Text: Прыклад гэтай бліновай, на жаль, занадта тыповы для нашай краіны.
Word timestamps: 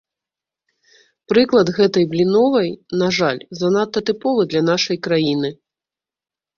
Прыклад 1.33 1.67
гэтай 1.77 2.09
бліновай, 2.15 2.69
на 3.05 3.13
жаль, 3.21 3.41
занадта 3.63 3.99
тыповы 4.11 4.51
для 4.53 4.61
нашай 4.75 4.97
краіны. 5.09 5.57